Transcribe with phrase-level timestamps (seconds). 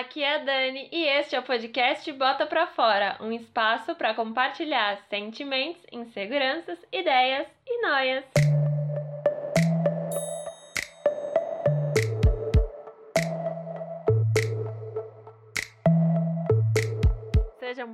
[0.00, 4.14] aqui é a Dani e este é o podcast Bota Pra Fora, um espaço para
[4.14, 8.49] compartilhar sentimentos, inseguranças, ideias e noias.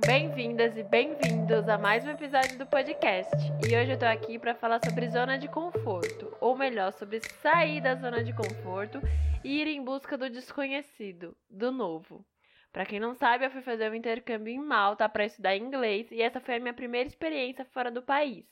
[0.05, 3.33] Bem-vindas e bem-vindos a mais um episódio do podcast.
[3.67, 7.81] E hoje eu tô aqui para falar sobre zona de conforto, ou melhor, sobre sair
[7.81, 9.01] da zona de conforto
[9.43, 12.25] e ir em busca do desconhecido, do novo.
[12.71, 16.21] Para quem não sabe, eu fui fazer um intercâmbio em Malta para estudar inglês e
[16.21, 18.45] essa foi a minha primeira experiência fora do país.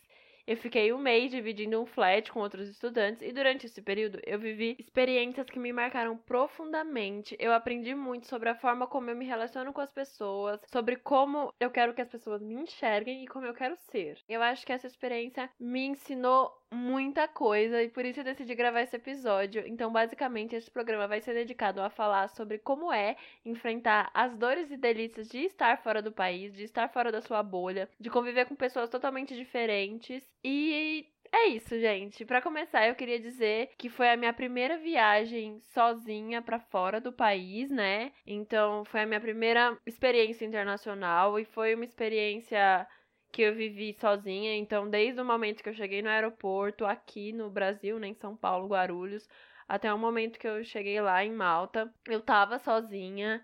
[0.47, 4.37] Eu fiquei um mês dividindo um flat com outros estudantes e durante esse período eu
[4.37, 7.35] vivi experiências que me marcaram profundamente.
[7.39, 11.51] Eu aprendi muito sobre a forma como eu me relaciono com as pessoas, sobre como
[11.59, 14.19] eu quero que as pessoas me enxerguem e como eu quero ser.
[14.29, 18.81] Eu acho que essa experiência me ensinou muita coisa e por isso eu decidi gravar
[18.81, 19.63] esse episódio.
[19.65, 23.15] Então, basicamente, esse programa vai ser dedicado a falar sobre como é
[23.45, 27.41] enfrentar as dores e delícias de estar fora do país, de estar fora da sua
[27.43, 32.23] bolha, de conviver com pessoas totalmente diferentes e é isso, gente.
[32.23, 37.11] Para começar, eu queria dizer que foi a minha primeira viagem sozinha para fora do
[37.11, 38.13] país, né?
[38.25, 42.87] Então, foi a minha primeira experiência internacional e foi uma experiência
[43.35, 44.55] que eu vivi sozinha.
[44.55, 48.33] Então, desde o momento que eu cheguei no aeroporto, aqui no Brasil, né, em São
[48.33, 49.27] Paulo, Guarulhos,
[49.67, 53.43] até o momento que eu cheguei lá em Malta, eu tava sozinha.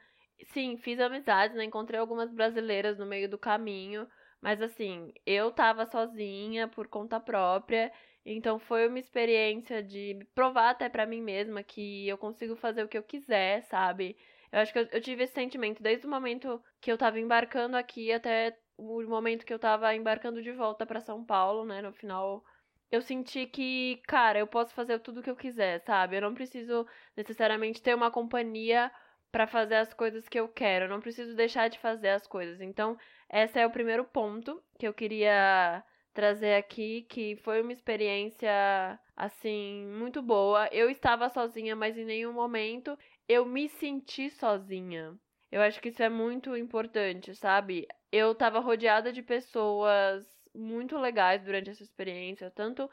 [0.54, 1.66] Sim, fiz amizades, né?
[1.66, 4.08] Encontrei algumas brasileiras no meio do caminho,
[4.42, 7.92] mas assim, eu tava sozinha por conta própria.
[8.26, 12.88] Então foi uma experiência de provar até para mim mesma que eu consigo fazer o
[12.88, 14.16] que eu quiser, sabe?
[14.52, 17.76] Eu acho que eu, eu, tive esse sentimento desde o momento que eu tava embarcando
[17.78, 21.94] aqui até o momento que eu tava embarcando de volta para São Paulo, né, no
[21.94, 22.44] final,
[22.92, 26.18] eu senti que, cara, eu posso fazer tudo o que eu quiser, sabe?
[26.18, 28.92] Eu não preciso necessariamente ter uma companhia
[29.32, 32.60] para fazer as coisas que eu quero, eu não preciso deixar de fazer as coisas.
[32.60, 32.98] Então,
[33.32, 39.86] esse é o primeiro ponto que eu queria trazer aqui, que foi uma experiência assim
[39.88, 40.68] muito boa.
[40.72, 42.98] Eu estava sozinha, mas em nenhum momento
[43.28, 45.18] eu me senti sozinha.
[45.52, 47.88] Eu acho que isso é muito importante, sabe?
[48.12, 52.90] Eu tava rodeada de pessoas muito legais durante essa experiência, tanto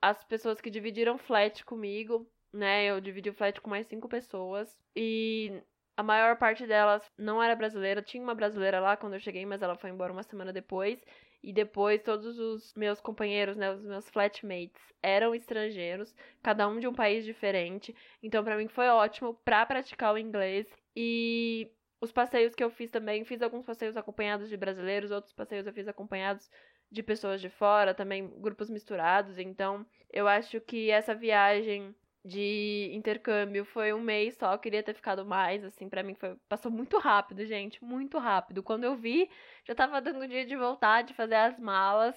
[0.00, 2.86] as pessoas que dividiram flat comigo, né?
[2.86, 5.62] Eu dividi o flat com mais cinco pessoas e
[5.96, 8.02] a maior parte delas não era brasileira.
[8.02, 11.04] Tinha uma brasileira lá quando eu cheguei, mas ela foi embora uma semana depois.
[11.42, 16.86] E depois todos os meus companheiros, né, os meus flatmates, eram estrangeiros, cada um de
[16.86, 17.94] um país diferente.
[18.22, 21.70] Então para mim foi ótimo para praticar o inglês e
[22.00, 25.72] os passeios que eu fiz também, fiz alguns passeios acompanhados de brasileiros, outros passeios eu
[25.72, 26.50] fiz acompanhados
[26.90, 29.38] de pessoas de fora, também grupos misturados.
[29.38, 31.94] Então, eu acho que essa viagem
[32.24, 36.36] de intercâmbio foi um mês só, eu queria ter ficado mais, assim, para mim foi
[36.48, 38.62] passou muito rápido, gente, muito rápido.
[38.62, 39.30] Quando eu vi,
[39.64, 42.16] já tava dando dia de voltar, de fazer as malas.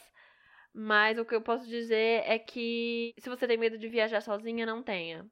[0.73, 4.65] Mas o que eu posso dizer é que se você tem medo de viajar sozinha,
[4.65, 5.29] não tenha.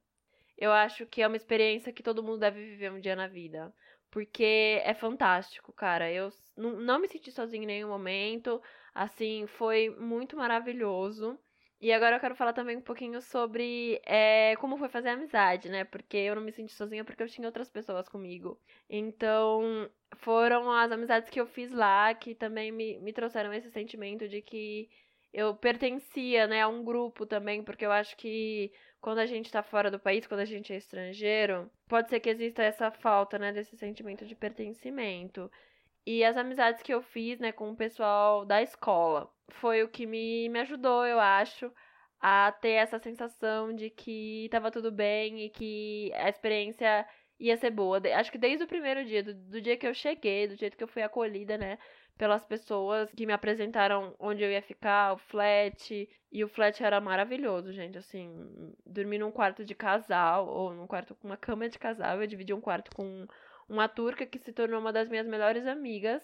[0.57, 3.73] Eu acho que é uma experiência que todo mundo deve viver um dia na vida.
[4.11, 6.11] Porque é fantástico, cara.
[6.11, 8.61] Eu não me senti sozinha em nenhum momento.
[8.93, 11.39] Assim, foi muito maravilhoso.
[11.79, 15.83] E agora eu quero falar também um pouquinho sobre é, como foi fazer amizade, né?
[15.83, 18.59] Porque eu não me senti sozinha porque eu tinha outras pessoas comigo.
[18.89, 24.27] Então, foram as amizades que eu fiz lá que também me, me trouxeram esse sentimento
[24.27, 24.89] de que
[25.33, 28.71] eu pertencia, né, a um grupo também, porque eu acho que
[29.01, 32.29] quando a gente está fora do país, quando a gente é estrangeiro, pode ser que
[32.29, 35.51] exista essa falta, né, desse sentimento de pertencimento.
[36.05, 40.05] E as amizades que eu fiz, né, com o pessoal da escola, foi o que
[40.05, 41.71] me, me ajudou, eu acho,
[42.19, 47.07] a ter essa sensação de que estava tudo bem e que a experiência
[47.39, 47.99] ia ser boa.
[48.15, 50.83] Acho que desde o primeiro dia, do, do dia que eu cheguei, do jeito que
[50.83, 51.79] eu fui acolhida, né,
[52.21, 56.07] pelas pessoas que me apresentaram onde eu ia ficar, o flat.
[56.31, 57.97] E o flat era maravilhoso, gente.
[57.97, 62.21] Assim, dormir num quarto de casal, ou num quarto com uma cama de casal.
[62.21, 63.25] Eu dividi um quarto com
[63.67, 66.21] uma turca que se tornou uma das minhas melhores amigas.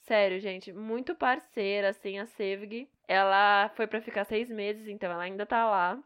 [0.00, 2.86] Sério, gente, muito parceira, assim, a Sevg.
[3.08, 5.98] Ela foi para ficar seis meses, então ela ainda tá lá.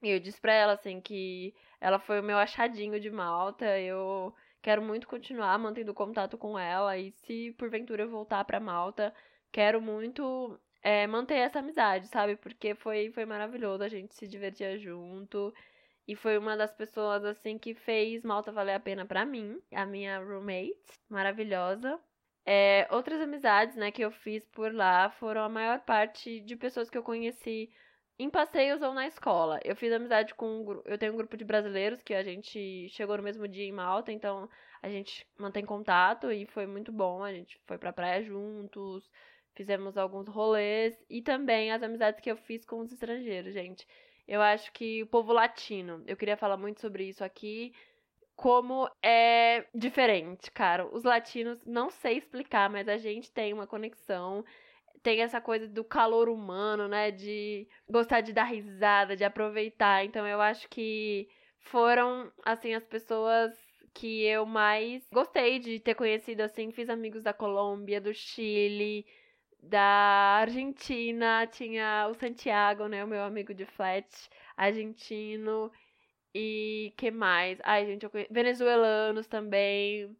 [0.00, 3.66] E eu disse pra ela, assim, que ela foi o meu achadinho de Malta.
[3.80, 4.32] Eu
[4.62, 9.14] Quero muito continuar mantendo contato com ela e se porventura eu voltar para Malta,
[9.50, 12.36] quero muito é, manter essa amizade, sabe?
[12.36, 15.52] Porque foi, foi maravilhoso, a gente se divertia junto.
[16.06, 19.60] E foi uma das pessoas, assim, que fez Malta valer a pena para mim.
[19.72, 20.74] A minha roommate,
[21.08, 22.00] maravilhosa.
[22.44, 26.90] É, outras amizades, né, que eu fiz por lá foram a maior parte de pessoas
[26.90, 27.70] que eu conheci
[28.20, 29.58] em passeios ou na escola.
[29.64, 30.82] Eu fiz amizade com.
[30.84, 34.12] Eu tenho um grupo de brasileiros que a gente chegou no mesmo dia em Malta,
[34.12, 34.46] então
[34.82, 37.24] a gente mantém contato e foi muito bom.
[37.24, 39.10] A gente foi pra praia juntos,
[39.54, 43.86] fizemos alguns rolês e também as amizades que eu fiz com os estrangeiros, gente.
[44.28, 47.72] Eu acho que o povo latino, eu queria falar muito sobre isso aqui,
[48.36, 50.86] como é diferente, cara.
[50.86, 54.44] Os latinos, não sei explicar, mas a gente tem uma conexão
[55.02, 57.10] tem essa coisa do calor humano, né?
[57.10, 60.04] De gostar de dar risada, de aproveitar.
[60.04, 61.28] Então eu acho que
[61.60, 63.52] foram, assim, as pessoas
[63.94, 66.70] que eu mais gostei de ter conhecido, assim.
[66.70, 69.06] Fiz amigos da Colômbia, do Chile,
[69.62, 69.80] da
[70.40, 71.46] Argentina.
[71.46, 73.04] Tinha o Santiago, né?
[73.04, 74.06] O meu amigo de flat
[74.56, 75.70] argentino.
[76.34, 77.58] E que mais?
[77.64, 78.32] Ai, gente, eu conheço...
[78.32, 80.16] venezuelanos também.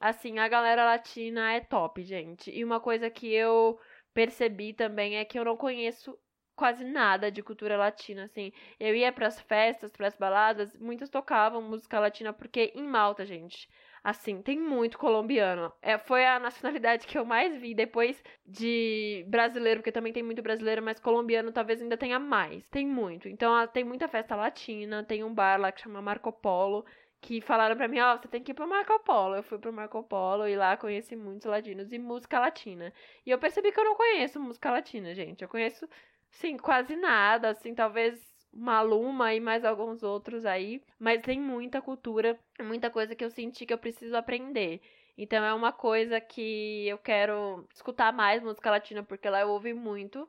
[0.00, 2.50] Assim, a galera latina é top, gente.
[2.50, 3.78] E uma coisa que eu
[4.14, 6.18] percebi também é que eu não conheço
[6.54, 8.52] quase nada de cultura latina, assim.
[8.78, 13.24] Eu ia para as festas, para as baladas, muitos tocavam música latina porque em Malta,
[13.24, 13.68] gente,
[14.04, 15.72] assim, tem muito colombiano.
[15.80, 20.42] É, foi a nacionalidade que eu mais vi depois de brasileiro, porque também tem muito
[20.42, 22.66] brasileiro, mas colombiano talvez ainda tenha mais.
[22.68, 23.28] Tem muito.
[23.28, 26.84] Então, tem muita festa latina, tem um bar lá que chama Marco Polo,
[27.22, 29.36] que falaram pra mim, ó, oh, você tem que ir pro Marco Polo.
[29.36, 32.92] Eu fui pro Marco Polo e lá conheci muitos latinos e música latina.
[33.24, 35.42] E eu percebi que eu não conheço música latina, gente.
[35.42, 35.88] Eu conheço,
[36.30, 38.20] sim, quase nada, assim, talvez
[38.52, 43.64] Maluma e mais alguns outros aí, mas tem muita cultura, muita coisa que eu senti
[43.64, 44.80] que eu preciso aprender.
[45.16, 49.72] Então é uma coisa que eu quero escutar mais música latina, porque lá eu ouvi
[49.74, 50.28] muito.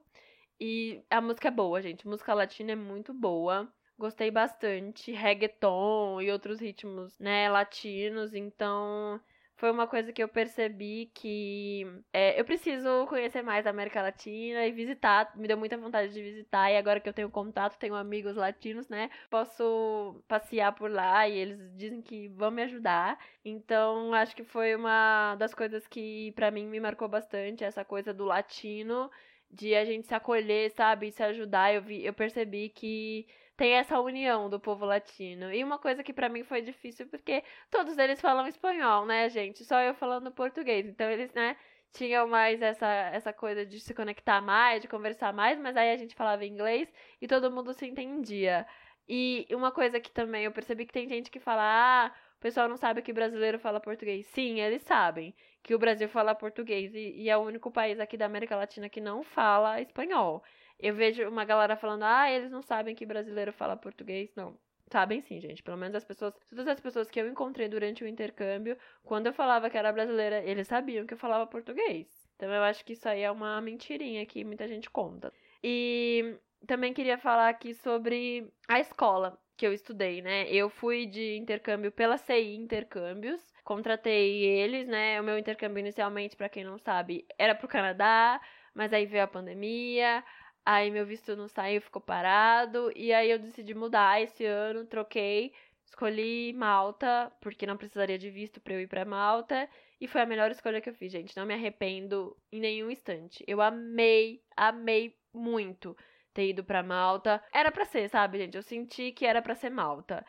[0.60, 2.08] E a música é boa, gente.
[2.08, 3.68] Música latina é muito boa.
[3.98, 5.12] Gostei bastante.
[5.12, 8.34] Reggaeton e outros ritmos, né, latinos.
[8.34, 9.22] Então,
[9.56, 14.66] foi uma coisa que eu percebi que é, eu preciso conhecer mais a América Latina
[14.66, 15.32] e visitar.
[15.38, 16.72] Me deu muita vontade de visitar.
[16.72, 19.10] E agora que eu tenho contato, tenho amigos latinos, né?
[19.30, 23.18] Posso passear por lá e eles dizem que vão me ajudar.
[23.46, 28.14] Então, acho que foi uma das coisas que para mim me marcou bastante essa coisa
[28.14, 29.10] do latino,
[29.50, 31.08] de a gente se acolher, sabe?
[31.08, 31.74] E se ajudar.
[31.74, 33.28] Eu, vi, eu percebi que
[33.64, 35.50] tem essa união do povo latino.
[35.54, 39.64] E uma coisa que para mim foi difícil, porque todos eles falam espanhol, né, gente?
[39.64, 40.86] Só eu falando português.
[40.86, 41.56] Então eles, né,
[41.94, 45.96] tinham mais essa, essa coisa de se conectar mais, de conversar mais, mas aí a
[45.98, 48.68] gente falava inglês e todo mundo se entendia.
[49.08, 52.68] E uma coisa que também eu percebi que tem gente que fala, ah, o pessoal
[52.68, 54.26] não sabe que brasileiro fala português.
[54.28, 55.34] Sim, eles sabem
[55.64, 58.90] que o Brasil fala português e, e é o único país aqui da América Latina
[58.90, 60.44] que não fala espanhol.
[60.80, 64.34] Eu vejo uma galera falando, ah, eles não sabem que brasileiro fala português.
[64.36, 64.58] Não.
[64.92, 65.64] Sabem sim, gente.
[65.64, 66.34] Pelo menos as pessoas.
[66.50, 70.44] Todas as pessoas que eu encontrei durante o intercâmbio, quando eu falava que era brasileira,
[70.44, 72.30] eles sabiam que eu falava português.
[72.36, 75.34] Então eu acho que isso aí é uma mentirinha que muita gente conta.
[75.64, 76.36] E
[76.68, 80.50] também queria falar aqui sobre a escola que eu estudei, né?
[80.50, 85.20] Eu fui de intercâmbio pela CI Intercâmbios, contratei eles, né?
[85.22, 88.42] O meu intercâmbio inicialmente, para quem não sabe, era pro Canadá,
[88.74, 90.24] mas aí veio a pandemia,
[90.66, 92.92] Aí meu visto não saiu, ficou parado.
[92.96, 95.54] E aí eu decidi mudar esse ano, troquei,
[95.86, 99.70] escolhi Malta, porque não precisaria de visto para eu ir para Malta.
[100.00, 101.36] E foi a melhor escolha que eu fiz, gente.
[101.38, 103.44] Não me arrependo em nenhum instante.
[103.48, 105.96] Eu amei, amei muito
[106.34, 107.44] ter ido para Malta.
[107.54, 108.56] Era para ser, sabe, gente?
[108.56, 110.26] Eu senti que era para ser Malta.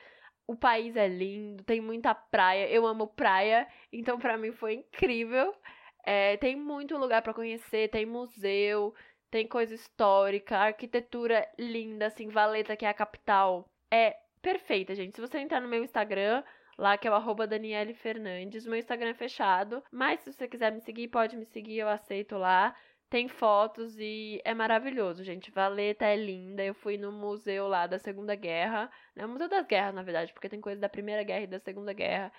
[0.46, 2.68] O país é lindo, tem muita praia.
[2.68, 5.54] Eu amo praia, então para mim foi incrível.
[6.04, 8.94] É, tem muito lugar para conhecer, tem museu,
[9.34, 15.16] tem coisa histórica, arquitetura linda, assim, Valeta, que é a capital, é perfeita, gente.
[15.16, 16.44] Se você entrar no meu Instagram,
[16.78, 20.70] lá que é o arroba Daniele Fernandes, meu Instagram é fechado, mas se você quiser
[20.70, 22.76] me seguir, pode me seguir, eu aceito lá.
[23.10, 25.50] Tem fotos e é maravilhoso, gente.
[25.50, 26.64] Valeta é linda.
[26.64, 29.26] Eu fui no museu lá da Segunda Guerra, né?
[29.26, 31.92] O Museu das Guerras, na verdade, porque tem coisa da Primeira Guerra e da Segunda
[31.92, 32.32] Guerra.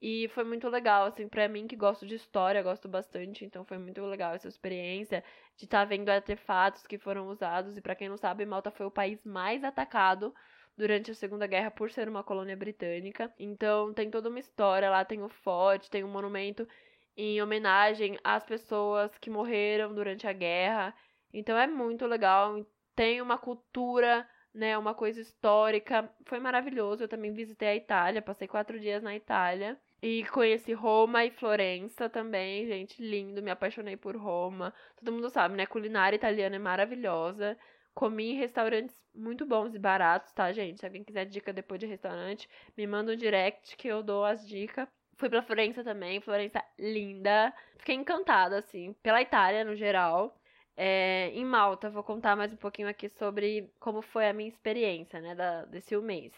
[0.00, 3.78] E foi muito legal, assim, pra mim que gosto de história, gosto bastante, então foi
[3.78, 5.24] muito legal essa experiência
[5.56, 7.76] de estar tá vendo artefatos que foram usados.
[7.76, 10.34] E para quem não sabe, Malta foi o país mais atacado
[10.76, 13.32] durante a Segunda Guerra por ser uma colônia britânica.
[13.38, 16.68] Então tem toda uma história lá, tem o forte, tem um monumento
[17.16, 20.94] em homenagem às pessoas que morreram durante a guerra.
[21.32, 26.10] Então é muito legal, tem uma cultura né, uma coisa histórica.
[26.24, 27.04] Foi maravilhoso.
[27.04, 29.78] Eu também visitei a Itália, passei quatro dias na Itália.
[30.02, 34.72] E conheci Roma e Florença também, gente, lindo, me apaixonei por Roma.
[34.96, 35.66] Todo mundo sabe, né?
[35.66, 37.56] Culinária italiana é maravilhosa.
[37.94, 40.80] Comi em restaurantes muito bons e baratos, tá, gente?
[40.80, 44.46] Se alguém quiser dica depois de restaurante, me manda um direct que eu dou as
[44.46, 44.86] dicas.
[45.16, 47.52] Fui pra Florença também, Florença linda.
[47.78, 50.38] Fiquei encantada, assim, pela Itália no geral.
[50.76, 55.20] É, em Malta, vou contar mais um pouquinho aqui sobre como foi a minha experiência,
[55.22, 56.34] né, da, desse um mês.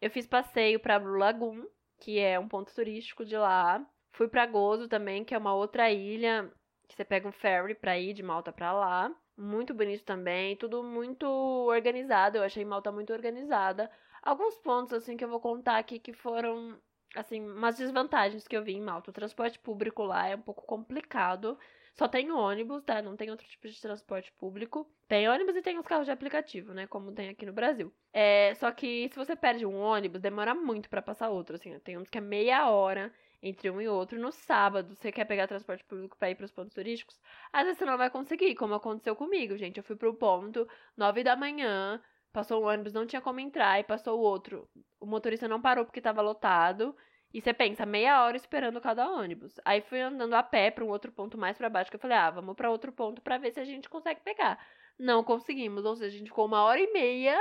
[0.00, 1.66] Eu fiz passeio para Blue Lagoon,
[2.02, 3.80] que é um ponto turístico de lá.
[4.10, 6.52] Fui para Gozo também, que é uma outra ilha
[6.88, 9.14] que você pega um ferry para ir de Malta para lá.
[9.36, 12.36] Muito bonito também, tudo muito organizado.
[12.36, 13.88] Eu achei Malta muito organizada.
[14.20, 16.76] Alguns pontos assim que eu vou contar aqui que foram
[17.14, 19.10] assim, umas desvantagens que eu vi em Malta.
[19.10, 21.56] O transporte público lá é um pouco complicado.
[21.92, 23.02] Só tem ônibus, tá?
[23.02, 24.90] Não tem outro tipo de transporte público.
[25.06, 26.86] Tem ônibus e tem os carros de aplicativo, né?
[26.86, 27.92] Como tem aqui no Brasil.
[28.12, 31.56] É, só que se você perde um ônibus, demora muito para passar outro.
[31.56, 34.18] Assim, tem uns que é meia hora entre um e outro.
[34.18, 37.20] No sábado, você quer pegar transporte público para ir para os pontos turísticos,
[37.52, 39.78] às vezes você não vai conseguir, como aconteceu comigo, gente.
[39.78, 42.00] Eu fui pro ponto, nove da manhã,
[42.32, 44.68] passou um ônibus, não tinha como entrar, e passou o outro.
[45.00, 46.96] O motorista não parou porque estava lotado.
[47.32, 49.58] E você pensa, meia hora esperando cada ônibus.
[49.64, 52.16] Aí fui andando a pé para um outro ponto mais para baixo, que eu falei,
[52.16, 54.58] ah, vamos para outro ponto para ver se a gente consegue pegar.
[54.98, 57.36] Não conseguimos, ou seja, a gente ficou uma hora e meia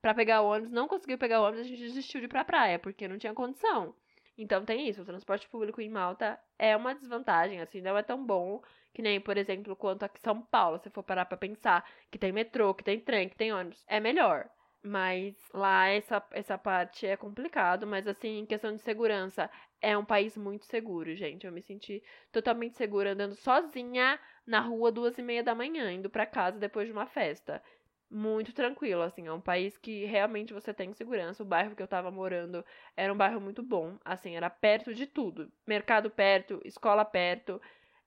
[0.00, 2.44] para pegar o ônibus, não conseguiu pegar o ônibus, a gente desistiu de ir pra
[2.44, 3.94] praia, porque não tinha condição.
[4.36, 8.24] Então tem isso, o transporte público em Malta é uma desvantagem, assim, não é tão
[8.24, 8.60] bom
[8.92, 12.18] que nem, por exemplo, quanto aqui em São Paulo, se for parar pra pensar que
[12.18, 13.84] tem metrô, que tem trem, que tem ônibus.
[13.88, 14.48] É melhor.
[14.86, 19.50] Mas lá essa, essa parte é complicado, mas assim, em questão de segurança,
[19.80, 21.46] é um país muito seguro, gente.
[21.46, 26.10] Eu me senti totalmente segura andando sozinha na rua duas e meia da manhã, indo
[26.10, 27.62] para casa depois de uma festa.
[28.10, 31.42] Muito tranquilo, assim, é um país que realmente você tem segurança.
[31.42, 32.62] O bairro que eu tava morando
[32.96, 35.50] era um bairro muito bom, assim, era perto de tudo.
[35.66, 37.60] Mercado perto, escola perto,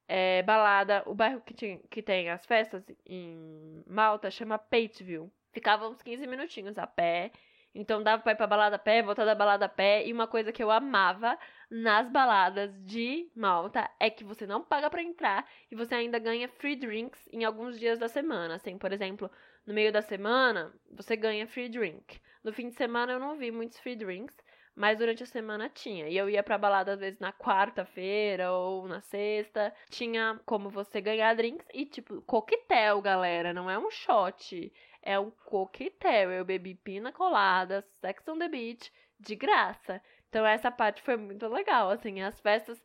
[0.08, 1.04] é, balada.
[1.08, 5.32] O bairro que, tinha, que tem as festas em Malta chama Pateville.
[5.58, 7.32] Ficava uns 15 minutinhos a pé.
[7.74, 10.06] Então dava pra ir pra balada a pé, voltar da balada a pé.
[10.06, 11.36] E uma coisa que eu amava
[11.68, 16.48] nas baladas de Malta é que você não paga para entrar e você ainda ganha
[16.48, 18.54] free drinks em alguns dias da semana.
[18.54, 19.32] Assim, por exemplo,
[19.66, 22.22] no meio da semana, você ganha free drink.
[22.44, 24.38] No fim de semana eu não vi muitos free drinks,
[24.76, 26.08] mas durante a semana tinha.
[26.08, 29.74] E eu ia pra balada às vezes na quarta-feira ou na sexta.
[29.90, 33.56] Tinha como você ganhar drinks e, tipo, coquetel, galera.
[33.56, 34.72] Não é um shot
[35.08, 36.32] é um coquetel.
[36.32, 40.02] Eu bebi pina colada, Sex on the Beach, de graça.
[40.28, 42.84] Então essa parte foi muito legal, assim, as festas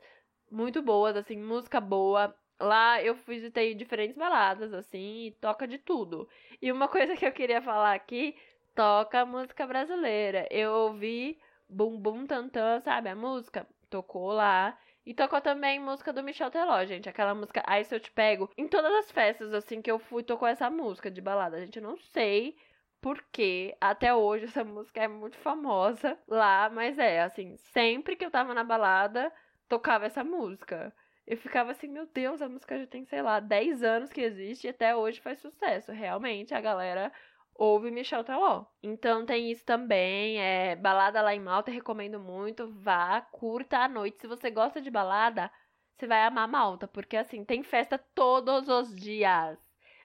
[0.49, 2.33] muito boas, assim, música boa.
[2.61, 6.29] Lá eu visitei diferentes baladas, assim, e toca de tudo.
[6.61, 8.37] E uma coisa que eu queria falar aqui,
[8.73, 10.47] toca música brasileira.
[10.49, 13.67] Eu ouvi Bum Bum Tantan, sabe a música?
[13.91, 14.79] Tocou lá.
[15.05, 17.09] E tocou também música do Michel Teló, gente.
[17.09, 18.51] Aquela música Ai Se Eu Te Pego.
[18.57, 21.61] Em todas as festas, assim, que eu fui, tocou essa música de balada.
[21.61, 22.57] Gente, eu não sei
[23.01, 28.31] porque até hoje essa música é muito famosa lá, mas é, assim, sempre que eu
[28.31, 29.33] tava na balada,
[29.69, 30.95] tocava essa música.
[31.27, 34.67] Eu ficava assim, meu Deus, a música já tem, sei lá, 10 anos que existe
[34.67, 35.91] e até hoje faz sucesso.
[35.93, 37.13] Realmente, a galera
[37.55, 38.67] ouve Michel Teló.
[38.83, 44.21] Então tem isso também, é balada lá em Malta, recomendo muito, vá, curta a noite.
[44.21, 45.51] Se você gosta de balada,
[45.97, 49.59] você vai amar Malta, porque assim, tem festa todos os dias.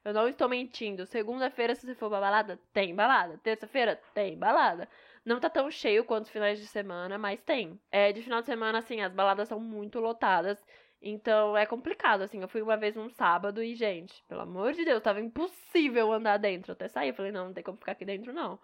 [0.03, 1.05] Eu não estou mentindo.
[1.05, 3.37] Segunda-feira, se você for pra balada, tem balada.
[3.39, 4.87] Terça-feira, tem balada.
[5.25, 7.77] Não tá tão cheio quanto os finais de semana, mas tem.
[7.91, 10.65] É, de final de semana, assim, as baladas são muito lotadas.
[11.01, 12.41] Então é complicado, assim.
[12.41, 16.37] Eu fui uma vez num sábado e, gente, pelo amor de Deus, tava impossível andar
[16.37, 16.71] dentro.
[16.71, 16.87] até.
[17.07, 18.59] Eu falei, não, não tem como ficar aqui dentro, não.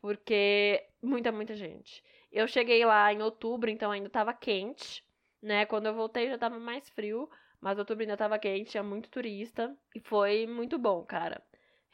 [0.00, 2.02] Porque muita, muita gente.
[2.30, 5.04] Eu cheguei lá em outubro, então ainda tava quente,
[5.40, 5.66] né?
[5.66, 7.28] Quando eu voltei já tava mais frio.
[7.60, 9.76] Mas outubro ainda tava quente, tinha muito turista.
[9.94, 11.40] E foi muito bom, cara.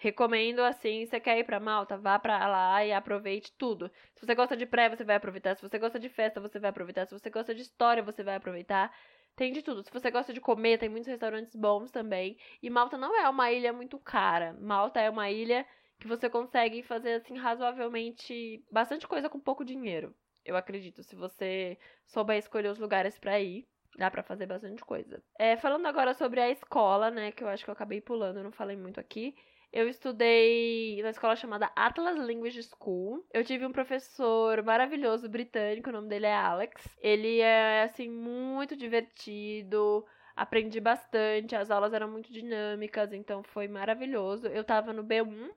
[0.01, 3.91] Recomendo assim, você quer ir pra Malta, vá pra lá e aproveite tudo.
[4.15, 5.57] Se você gosta de praia, você vai aproveitar.
[5.57, 7.05] Se você gosta de festa, você vai aproveitar.
[7.05, 8.95] Se você gosta de história, você vai aproveitar.
[9.39, 9.85] Tem de tudo.
[9.85, 12.37] Se você gosta de comer, tem muitos restaurantes bons também.
[12.61, 14.53] E Malta não é uma ilha muito cara.
[14.61, 15.65] Malta é uma ilha
[16.01, 20.13] que você consegue fazer assim razoavelmente bastante coisa com pouco dinheiro.
[20.45, 25.23] Eu acredito, se você souber escolher os lugares para ir, dá para fazer bastante coisa.
[25.39, 28.51] É, falando agora sobre a escola, né, que eu acho que eu acabei pulando, não
[28.51, 29.37] falei muito aqui.
[29.71, 33.23] Eu estudei na escola chamada Atlas Language School.
[33.33, 36.97] Eu tive um professor maravilhoso britânico, o nome dele é Alex.
[37.03, 44.47] Ele é assim muito divertido, aprendi bastante, as aulas eram muito dinâmicas, então foi maravilhoso.
[44.47, 45.51] Eu tava no B1,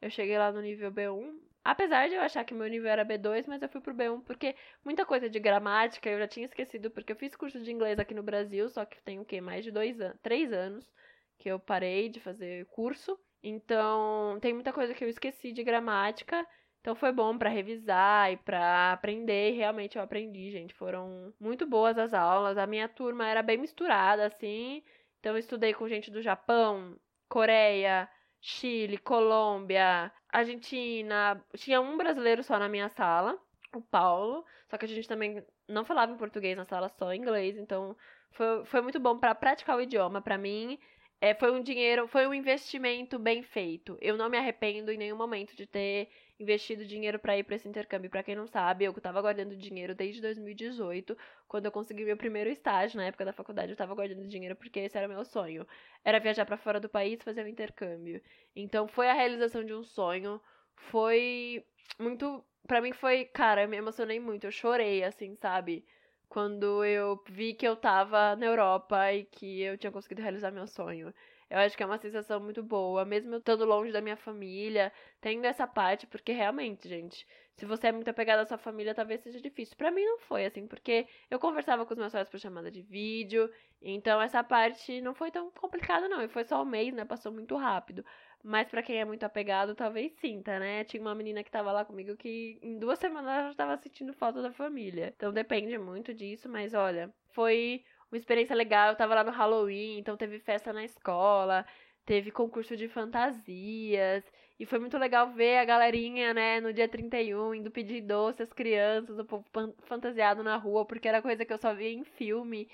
[0.00, 1.38] eu cheguei lá no nível B1.
[1.62, 4.56] Apesar de eu achar que meu nível era B2, mas eu fui pro B1 porque
[4.82, 8.14] muita coisa de gramática eu já tinha esquecido, porque eu fiz curso de inglês aqui
[8.14, 9.42] no Brasil, só que tem o quê?
[9.42, 10.90] Mais de dois anos, três anos
[11.38, 13.18] que eu parei de fazer curso.
[13.42, 16.46] Então, tem muita coisa que eu esqueci de gramática.
[16.80, 20.72] Então foi bom para revisar e para aprender, e realmente eu aprendi, gente.
[20.74, 22.56] Foram muito boas as aulas.
[22.56, 24.82] A minha turma era bem misturada assim.
[25.20, 26.96] Então eu estudei com gente do Japão,
[27.28, 28.08] Coreia,
[28.40, 31.44] Chile, Colômbia, Argentina.
[31.56, 33.38] Tinha um brasileiro só na minha sala,
[33.74, 34.44] o Paulo.
[34.70, 37.56] Só que a gente também não falava em português na sala, só em inglês.
[37.58, 37.96] Então
[38.32, 40.22] foi, foi muito bom para praticar o idioma.
[40.22, 40.78] para mim,
[41.20, 43.98] é, foi um dinheiro, foi um investimento bem feito.
[44.00, 46.08] Eu não me arrependo em nenhum momento de ter
[46.38, 48.08] investido dinheiro para ir para esse intercâmbio.
[48.08, 51.16] Para quem não sabe, eu estava guardando dinheiro desde 2018,
[51.48, 54.78] quando eu consegui meu primeiro estágio na época da faculdade, eu estava guardando dinheiro porque
[54.80, 55.66] esse era meu sonho.
[56.04, 58.22] Era viajar para fora do país, fazer um intercâmbio.
[58.54, 60.40] Então foi a realização de um sonho,
[60.76, 61.64] foi
[61.98, 65.84] muito, para mim foi, cara, eu me emocionei muito, eu chorei assim, sabe?
[66.28, 70.66] Quando eu vi que eu tava na Europa e que eu tinha conseguido realizar meu
[70.66, 71.12] sonho.
[71.50, 74.92] Eu acho que é uma sensação muito boa, mesmo eu estando longe da minha família,
[75.20, 79.22] tendo essa parte, porque realmente, gente, se você é muito apegado à sua família, talvez
[79.22, 79.74] seja difícil.
[79.76, 82.82] Para mim não foi assim, porque eu conversava com os meus pais por chamada de
[82.82, 87.04] vídeo, então essa parte não foi tão complicada não, e foi só um mês, né?
[87.06, 88.04] Passou muito rápido.
[88.42, 90.84] Mas para quem é muito apegado, talvez sinta, né?
[90.84, 94.12] Tinha uma menina que tava lá comigo que em duas semanas ela já tava sentindo
[94.12, 95.12] falta da família.
[95.16, 98.90] Então depende muito disso, mas olha, foi uma experiência legal.
[98.90, 101.66] Eu tava lá no Halloween, então teve festa na escola,
[102.06, 104.24] teve concurso de fantasias.
[104.58, 108.52] E foi muito legal ver a galerinha, né, no dia 31, indo pedir doce às
[108.52, 109.44] crianças, o povo
[109.84, 112.68] fantasiado na rua, porque era coisa que eu só via em filme.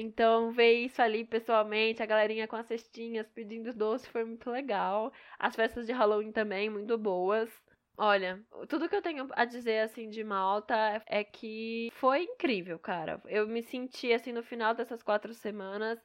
[0.00, 5.12] Então, ver isso ali pessoalmente, a galerinha com as cestinhas pedindo doce, foi muito legal.
[5.36, 7.50] As festas de Halloween também, muito boas.
[7.96, 13.20] Olha, tudo que eu tenho a dizer assim de Malta é que foi incrível, cara.
[13.26, 15.98] Eu me senti assim no final dessas quatro semanas,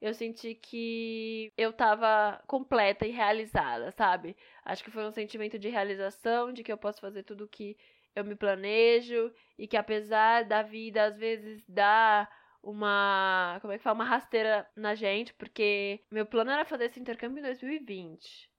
[0.00, 4.36] eu senti que eu tava completa e realizada, sabe?
[4.64, 7.76] Acho que foi um sentimento de realização, de que eu posso fazer tudo que
[8.14, 12.30] eu me planejo e que apesar da vida às vezes dar
[12.62, 17.00] uma, como é que fala, uma rasteira na gente, porque meu plano era fazer esse
[17.00, 18.50] intercâmbio em 2020.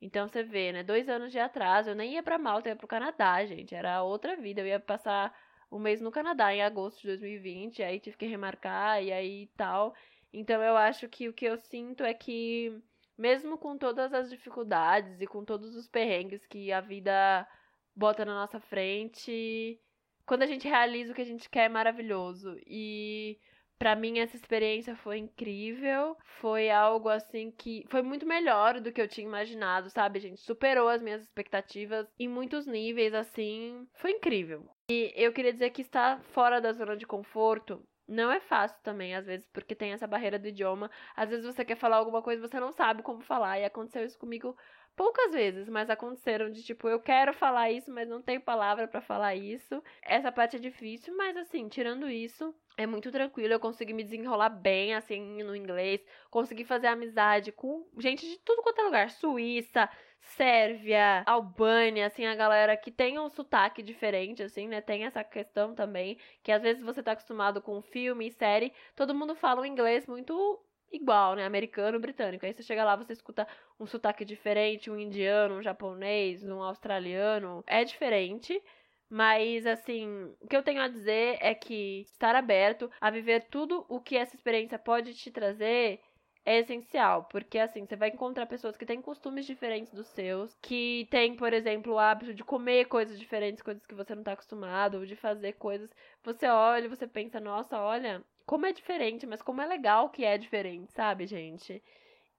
[0.00, 0.82] Então você vê, né?
[0.82, 3.74] Dois anos de atraso, eu nem ia pra Malta, eu ia pro Canadá, gente.
[3.74, 4.60] Era outra vida.
[4.60, 5.34] Eu ia passar
[5.70, 9.94] um mês no Canadá em agosto de 2020, aí tive que remarcar e aí tal.
[10.32, 12.78] Então eu acho que o que eu sinto é que,
[13.16, 17.48] mesmo com todas as dificuldades e com todos os perrengues que a vida
[17.94, 19.80] bota na nossa frente,
[20.26, 22.56] quando a gente realiza o que a gente quer é maravilhoso.
[22.66, 23.38] E
[23.78, 26.16] Pra mim, essa experiência foi incrível.
[26.40, 30.40] Foi algo assim que foi muito melhor do que eu tinha imaginado, sabe, gente?
[30.40, 33.86] Superou as minhas expectativas em muitos níveis, assim.
[33.94, 34.66] Foi incrível.
[34.90, 39.14] E eu queria dizer que estar fora da zona de conforto não é fácil também,
[39.14, 40.90] às vezes, porque tem essa barreira do idioma.
[41.14, 43.58] Às vezes você quer falar alguma coisa e você não sabe como falar.
[43.58, 44.56] E aconteceu isso comigo
[44.96, 49.00] poucas vezes, mas aconteceram de tipo, eu quero falar isso, mas não tenho palavra para
[49.02, 49.82] falar isso.
[50.02, 54.48] Essa parte é difícil, mas assim, tirando isso, é muito tranquilo, eu consegui me desenrolar
[54.48, 56.04] bem, assim, no inglês.
[56.30, 59.10] Consegui fazer amizade com gente de tudo quanto é lugar.
[59.10, 59.88] Suíça,
[60.20, 64.80] Sérvia, Albânia, assim, a galera que tem um sotaque diferente, assim, né?
[64.80, 69.14] Tem essa questão também, que às vezes você tá acostumado com filme e série, todo
[69.14, 71.44] mundo fala um inglês muito igual, né?
[71.44, 72.46] Americano, britânico.
[72.46, 73.46] Aí você chega lá, você escuta
[73.78, 77.62] um sotaque diferente, um indiano, um japonês, um australiano.
[77.66, 78.62] É diferente.
[79.08, 83.86] Mas, assim, o que eu tenho a dizer é que estar aberto a viver tudo
[83.88, 86.00] o que essa experiência pode te trazer
[86.44, 91.06] é essencial, porque assim, você vai encontrar pessoas que têm costumes diferentes dos seus, que
[91.10, 94.98] têm, por exemplo, o hábito de comer coisas diferentes, coisas que você não está acostumado,
[94.98, 95.90] ou de fazer coisas.
[96.22, 100.38] Você olha você pensa, nossa, olha, como é diferente, mas como é legal que é
[100.38, 101.82] diferente, sabe, gente?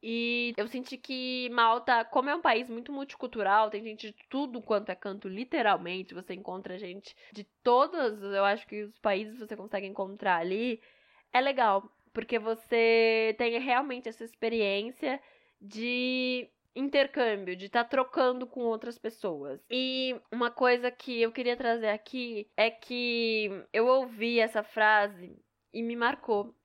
[0.01, 4.61] E eu senti que Malta, como é um país muito multicultural, tem gente de tudo
[4.61, 6.13] quanto é canto, literalmente.
[6.13, 10.81] Você encontra gente de todos, eu acho que os países você consegue encontrar ali.
[11.33, 15.21] É legal, porque você tem realmente essa experiência
[15.59, 19.59] de intercâmbio, de estar tá trocando com outras pessoas.
[19.69, 25.35] E uma coisa que eu queria trazer aqui é que eu ouvi essa frase
[25.73, 26.55] e me marcou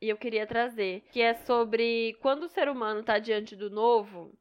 [0.00, 4.32] e eu queria trazer, que é sobre quando o ser humano está diante do novo,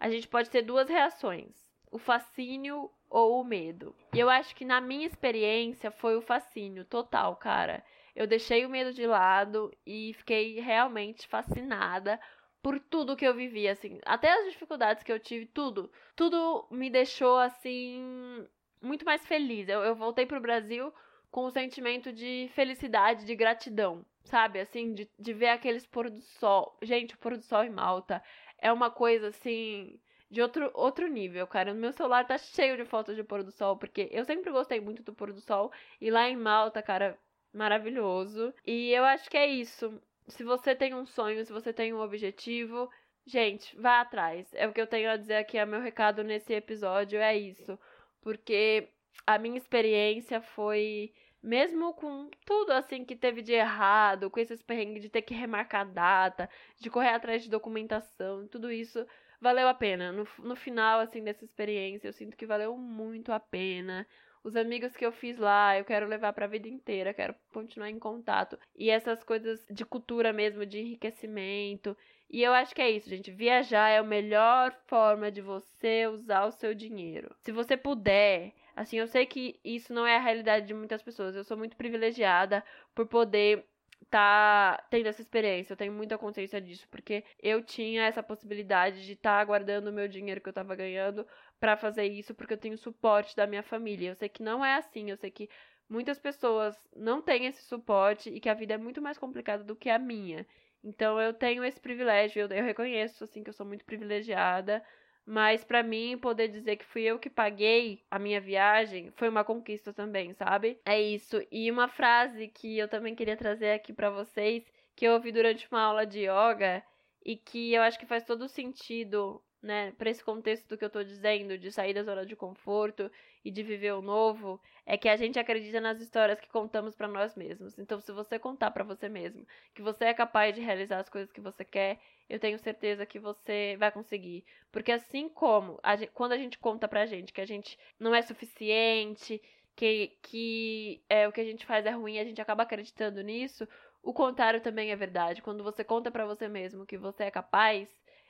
[0.00, 1.54] a gente pode ter duas reações:
[1.90, 3.94] o fascínio ou o medo.
[4.14, 7.84] E eu acho que na minha experiência foi o fascínio total, cara.
[8.16, 12.18] Eu deixei o medo de lado e fiquei realmente fascinada
[12.62, 16.88] por tudo que eu vivi, assim, até as dificuldades que eu tive, tudo, tudo me
[16.88, 18.46] deixou assim
[18.80, 19.68] muito mais feliz.
[19.68, 20.92] Eu, eu voltei pro Brasil
[21.32, 24.60] com o um sentimento de felicidade, de gratidão sabe?
[24.60, 26.76] Assim, de, de ver aqueles pôr do sol.
[26.82, 28.22] Gente, o pôr do sol em Malta
[28.58, 30.00] é uma coisa assim.
[30.30, 31.72] De outro, outro nível, cara.
[31.72, 34.80] O meu celular tá cheio de fotos de pôr do sol, porque eu sempre gostei
[34.80, 35.70] muito do pôr do sol.
[36.00, 37.18] E lá em Malta, cara,
[37.52, 38.54] maravilhoso.
[38.66, 40.00] E eu acho que é isso.
[40.28, 42.90] Se você tem um sonho, se você tem um objetivo,
[43.26, 44.48] gente, vá atrás.
[44.54, 47.78] É o que eu tenho a dizer aqui, é meu recado nesse episódio, é isso.
[48.22, 48.88] Porque
[49.26, 51.12] a minha experiência foi
[51.42, 55.90] mesmo com tudo assim que teve de errado, com esses perrengues de ter que remarcar
[55.90, 59.04] data, de correr atrás de documentação, tudo isso
[59.40, 60.12] valeu a pena.
[60.12, 64.06] No, no final, assim, dessa experiência, eu sinto que valeu muito a pena.
[64.44, 67.90] Os amigos que eu fiz lá, eu quero levar para a vida inteira, quero continuar
[67.90, 68.58] em contato.
[68.76, 71.96] E essas coisas de cultura mesmo, de enriquecimento.
[72.30, 73.30] E eu acho que é isso, gente.
[73.30, 77.34] Viajar é a melhor forma de você usar o seu dinheiro.
[77.40, 81.34] Se você puder, assim, eu sei que isso não é a realidade de muitas pessoas.
[81.34, 83.66] Eu sou muito privilegiada por poder
[84.10, 85.72] tá tendo essa experiência.
[85.72, 89.92] Eu tenho muita consciência disso, porque eu tinha essa possibilidade de estar tá guardando o
[89.92, 91.26] meu dinheiro que eu tava ganhando
[91.58, 94.10] para fazer isso, porque eu tenho suporte da minha família.
[94.10, 95.48] Eu sei que não é assim, eu sei que
[95.88, 99.76] muitas pessoas não têm esse suporte e que a vida é muito mais complicada do
[99.76, 100.46] que a minha.
[100.84, 104.82] Então eu tenho esse privilégio, eu, eu reconheço assim que eu sou muito privilegiada
[105.24, 109.44] mas para mim, poder dizer que fui eu que paguei a minha viagem foi uma
[109.44, 110.80] conquista também, sabe?
[110.84, 111.40] É isso.
[111.50, 114.64] E uma frase que eu também queria trazer aqui para vocês,
[114.96, 116.82] que eu ouvi durante uma aula de yoga
[117.24, 120.90] e que eu acho que faz todo sentido né, para esse contexto do que eu
[120.90, 123.10] tô dizendo, de sair da zona de conforto
[123.44, 127.06] e de viver o novo, é que a gente acredita nas histórias que contamos para
[127.06, 127.78] nós mesmos.
[127.78, 131.30] Então, se você contar para você mesmo que você é capaz de realizar as coisas
[131.30, 132.00] que você quer,
[132.32, 134.42] eu tenho certeza que você vai conseguir.
[134.72, 138.14] Porque assim como a gente, quando a gente conta pra gente que a gente não
[138.14, 139.38] é suficiente,
[139.76, 143.68] que, que é, o que a gente faz é ruim, a gente acaba acreditando nisso,
[144.02, 145.42] o contrário também é verdade.
[145.42, 147.86] Quando você conta para você mesmo que você é capaz,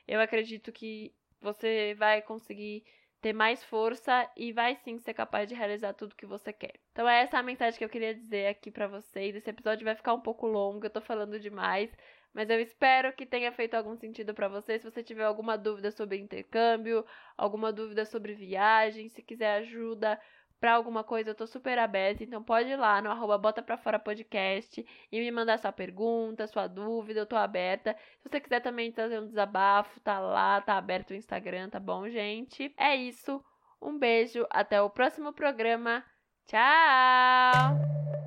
[0.08, 2.84] eu acredito que você vai conseguir
[3.22, 6.74] ter mais força e vai sim ser capaz de realizar tudo que você quer.
[6.90, 9.36] Então é essa a mensagem que eu queria dizer aqui para vocês.
[9.36, 11.88] Esse episódio vai ficar um pouco longo, eu tô falando demais,
[12.34, 14.82] mas eu espero que tenha feito algum sentido para vocês.
[14.82, 17.06] Se você tiver alguma dúvida sobre intercâmbio,
[17.36, 20.20] alguma dúvida sobre viagem, se quiser ajuda,
[20.62, 22.22] pra alguma coisa, eu tô super aberta.
[22.22, 26.46] Então pode ir lá no arroba Bota Pra Fora Podcast e me mandar sua pergunta,
[26.46, 27.96] sua dúvida, eu tô aberta.
[28.20, 32.08] Se você quiser também trazer um desabafo, tá lá, tá aberto o Instagram, tá bom,
[32.08, 32.72] gente?
[32.78, 33.44] É isso.
[33.80, 36.04] Um beijo, até o próximo programa.
[36.46, 38.21] Tchau!